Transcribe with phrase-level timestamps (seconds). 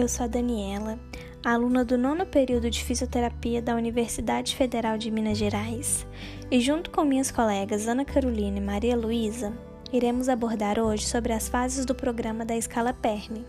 [0.00, 0.98] eu sou a Daniela,
[1.44, 6.06] aluna do nono período de fisioterapia da Universidade Federal de Minas Gerais,
[6.50, 9.52] e junto com minhas colegas Ana Carolina e Maria Luísa,
[9.92, 13.44] iremos abordar hoje sobre as fases do programa da escala PERME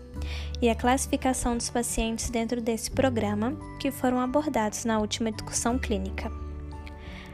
[0.60, 6.30] e a classificação dos pacientes dentro desse programa que foram abordados na última discussão clínica.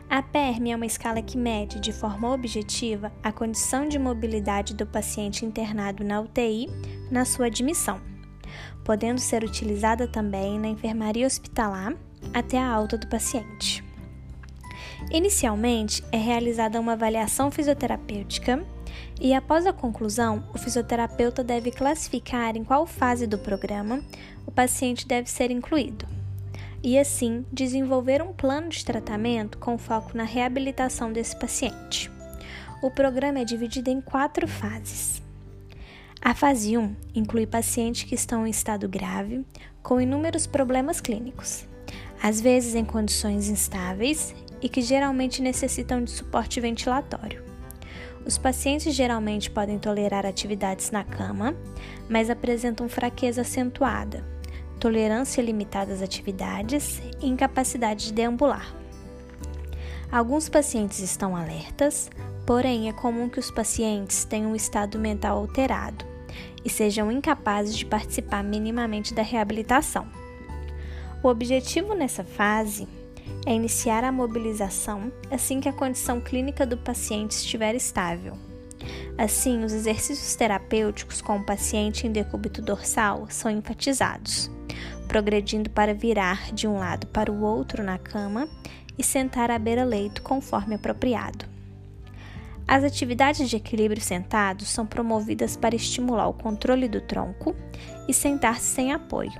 [0.08, 4.86] A PERM é uma escala que mede de forma objetiva a condição de mobilidade do
[4.86, 6.68] paciente internado na UTI
[7.10, 8.00] na sua admissão
[8.84, 11.94] podendo ser utilizada também na enfermaria hospitalar
[12.32, 13.84] até a alta do paciente.
[15.10, 18.64] Inicialmente, é realizada uma avaliação fisioterapêutica
[19.20, 24.00] e, após a conclusão, o fisioterapeuta deve classificar em qual fase do programa
[24.46, 26.06] o paciente deve ser incluído
[26.82, 32.10] e, assim, desenvolver um plano de tratamento com foco na reabilitação desse paciente.
[32.82, 35.20] O programa é dividido em quatro fases.
[36.20, 39.46] A fase 1 inclui pacientes que estão em estado grave,
[39.82, 41.64] com inúmeros problemas clínicos,
[42.20, 47.44] às vezes em condições instáveis e que geralmente necessitam de suporte ventilatório.
[48.26, 51.54] Os pacientes geralmente podem tolerar atividades na cama,
[52.10, 54.24] mas apresentam fraqueza acentuada,
[54.80, 58.74] tolerância limitada às atividades e incapacidade de deambular.
[60.10, 62.10] Alguns pacientes estão alertas,
[62.44, 66.07] porém é comum que os pacientes tenham um estado mental alterado
[66.64, 70.06] e sejam incapazes de participar minimamente da reabilitação.
[71.22, 72.86] O objetivo nessa fase
[73.46, 78.36] é iniciar a mobilização assim que a condição clínica do paciente estiver estável.
[79.16, 84.48] Assim, os exercícios terapêuticos com o paciente em decúbito dorsal são enfatizados,
[85.08, 88.48] progredindo para virar de um lado para o outro na cama
[88.96, 91.57] e sentar à beira-leito conforme apropriado.
[92.68, 97.56] As atividades de equilíbrio sentado são promovidas para estimular o controle do tronco
[98.06, 99.32] e sentar-se sem apoio.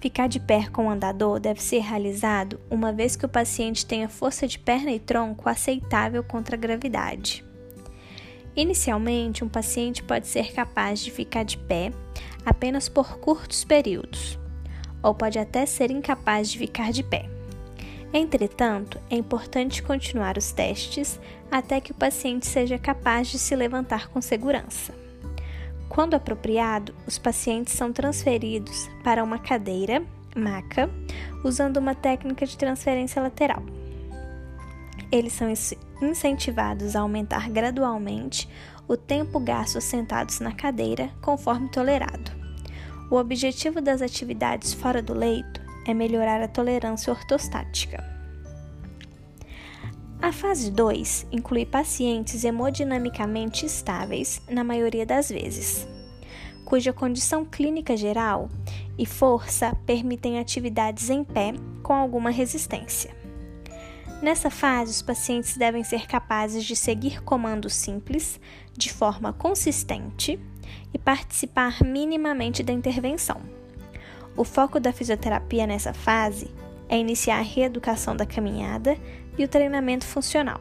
[0.00, 4.08] Ficar de pé com o andador deve ser realizado uma vez que o paciente tenha
[4.08, 7.44] força de perna e tronco aceitável contra a gravidade.
[8.56, 11.92] Inicialmente, um paciente pode ser capaz de ficar de pé
[12.44, 14.38] apenas por curtos períodos,
[15.02, 17.41] ou pode até ser incapaz de ficar de pé.
[18.12, 21.18] Entretanto, é importante continuar os testes
[21.50, 24.92] até que o paciente seja capaz de se levantar com segurança.
[25.88, 30.02] Quando apropriado, os pacientes são transferidos para uma cadeira,
[30.36, 30.90] maca,
[31.42, 33.62] usando uma técnica de transferência lateral.
[35.10, 35.52] Eles são
[36.02, 38.48] incentivados a aumentar gradualmente
[38.88, 42.30] o tempo gasto sentados na cadeira, conforme tolerado.
[43.10, 48.12] O objetivo das atividades fora do leito é melhorar a tolerância ortostática.
[50.20, 55.86] A fase 2 inclui pacientes hemodinamicamente estáveis, na maioria das vezes,
[56.64, 58.48] cuja condição clínica geral
[58.96, 63.14] e força permitem atividades em pé com alguma resistência.
[64.22, 68.38] Nessa fase, os pacientes devem ser capazes de seguir comandos simples
[68.72, 70.38] de forma consistente
[70.94, 73.40] e participar minimamente da intervenção.
[74.36, 76.50] O foco da fisioterapia nessa fase
[76.88, 78.96] é iniciar a reeducação da caminhada
[79.36, 80.60] e o treinamento funcional.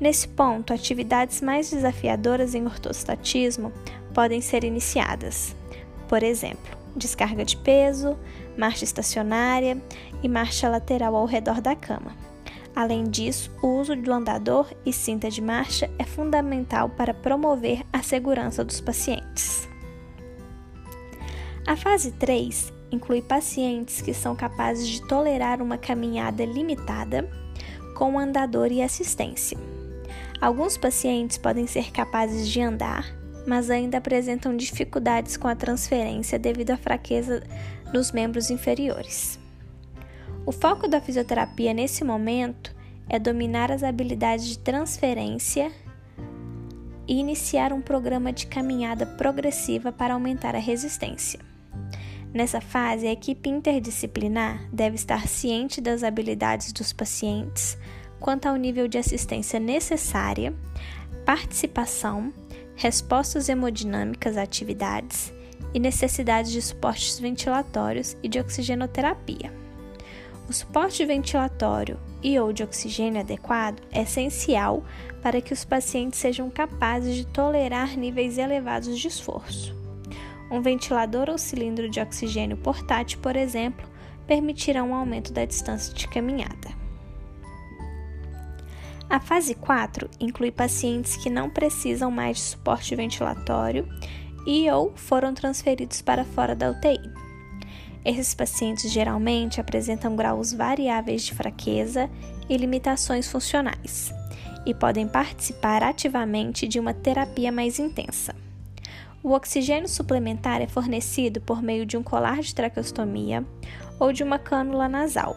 [0.00, 3.72] Nesse ponto, atividades mais desafiadoras em ortostatismo
[4.12, 5.54] podem ser iniciadas.
[6.08, 8.18] Por exemplo, descarga de peso,
[8.56, 9.80] marcha estacionária
[10.22, 12.16] e marcha lateral ao redor da cama.
[12.74, 18.02] Além disso, o uso do andador e cinta de marcha é fundamental para promover a
[18.02, 19.68] segurança dos pacientes.
[21.64, 27.30] A fase 3 inclui pacientes que são capazes de tolerar uma caminhada limitada
[27.96, 29.56] com andador e assistência.
[30.40, 33.06] Alguns pacientes podem ser capazes de andar,
[33.46, 37.44] mas ainda apresentam dificuldades com a transferência devido à fraqueza
[37.94, 39.38] nos membros inferiores.
[40.44, 42.74] O foco da fisioterapia nesse momento
[43.08, 45.70] é dominar as habilidades de transferência
[47.06, 51.51] e iniciar um programa de caminhada progressiva para aumentar a resistência.
[52.32, 57.76] Nessa fase, a equipe interdisciplinar deve estar ciente das habilidades dos pacientes
[58.18, 60.54] quanto ao nível de assistência necessária,
[61.26, 62.32] participação,
[62.74, 65.32] respostas hemodinâmicas a atividades
[65.74, 69.52] e necessidades de suportes ventilatórios e de oxigenoterapia.
[70.48, 74.84] O suporte ventilatório e ou de oxigênio adequado é essencial
[75.20, 79.81] para que os pacientes sejam capazes de tolerar níveis elevados de esforço.
[80.52, 83.88] Um ventilador ou cilindro de oxigênio portátil, por exemplo,
[84.26, 86.70] permitirá um aumento da distância de caminhada.
[89.08, 93.88] A fase 4 inclui pacientes que não precisam mais de suporte ventilatório
[94.46, 97.00] e ou foram transferidos para fora da UTI.
[98.04, 102.10] Esses pacientes geralmente apresentam graus variáveis de fraqueza
[102.46, 104.12] e limitações funcionais
[104.66, 108.34] e podem participar ativamente de uma terapia mais intensa.
[109.24, 113.46] O oxigênio suplementar é fornecido por meio de um colar de traqueostomia
[114.00, 115.36] ou de uma cânula nasal,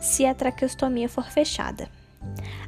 [0.00, 1.90] se a traqueostomia for fechada,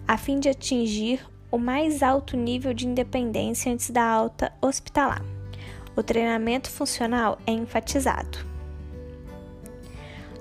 [0.06, 5.22] a fim de atingir o mais alto nível de independência antes da alta hospitalar.
[5.96, 8.38] O treinamento funcional é enfatizado.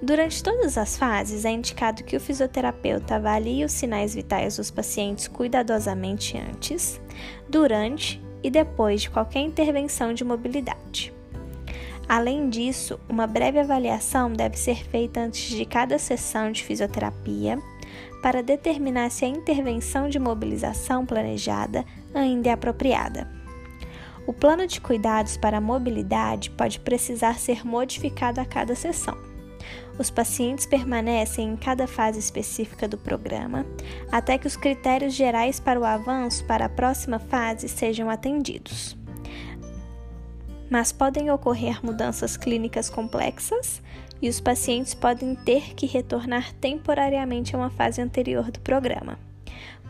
[0.01, 5.29] Durante todas as fases, é indicado que o fisioterapeuta avalie os sinais vitais dos pacientes
[5.29, 6.99] cuidadosamente antes,
[7.47, 11.13] durante e depois de qualquer intervenção de mobilidade.
[12.07, 17.57] Além disso, uma breve avaliação deve ser feita antes de cada sessão de fisioterapia
[18.21, 23.31] para determinar se a intervenção de mobilização planejada ainda é apropriada.
[24.25, 29.32] O plano de cuidados para a mobilidade pode precisar ser modificado a cada sessão.
[29.97, 33.65] Os pacientes permanecem em cada fase específica do programa
[34.11, 38.97] até que os critérios gerais para o avanço para a próxima fase sejam atendidos.
[40.69, 43.81] Mas podem ocorrer mudanças clínicas complexas
[44.21, 49.19] e os pacientes podem ter que retornar temporariamente a uma fase anterior do programa.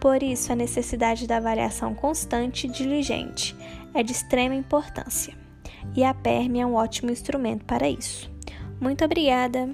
[0.01, 3.55] Por isso, a necessidade da avaliação constante e diligente
[3.93, 5.33] é de extrema importância,
[5.95, 8.29] e a PERM é um ótimo instrumento para isso.
[8.83, 9.73] Muito obrigada!